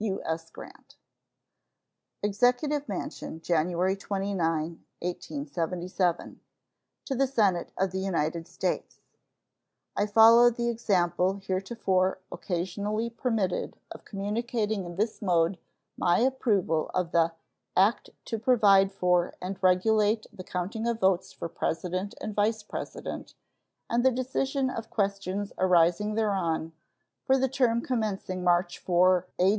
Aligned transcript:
U.S. 0.00 0.50
GRANT. 0.50 0.96
EXECUTIVE 2.22 2.86
MANSION, 2.90 3.40
January 3.40 3.96
29, 3.96 4.36
1877. 5.00 6.40
To 7.06 7.14
the 7.14 7.26
Senate 7.26 7.72
of 7.78 7.90
the 7.92 7.98
United 7.98 8.46
States: 8.46 9.00
I 9.96 10.04
follow 10.04 10.50
the 10.50 10.68
example 10.68 11.36
heretofore 11.38 12.18
occasionally 12.30 13.08
permitted 13.08 13.78
of 13.90 14.04
communicating 14.04 14.84
in 14.84 14.96
this 14.96 15.22
mode 15.22 15.56
my 15.96 16.18
approval 16.18 16.90
of 16.92 17.12
the 17.12 17.32
"act 17.74 18.10
to 18.26 18.38
provide 18.38 18.92
for 18.92 19.36
and 19.40 19.56
regulate 19.62 20.26
the 20.30 20.44
counting 20.44 20.86
of 20.86 21.00
votes 21.00 21.32
for 21.32 21.48
President 21.48 22.14
and 22.20 22.34
Vice 22.34 22.62
President, 22.62 23.32
and 23.88 24.04
the 24.04 24.10
decision 24.10 24.68
of 24.68 24.90
questions 24.90 25.50
arising 25.56 26.12
thereon, 26.14 26.72
for 27.24 27.38
the 27.38 27.48
term 27.48 27.80
commencing 27.80 28.44
March 28.44 28.78
4, 28.78 29.26
A. 29.38 29.56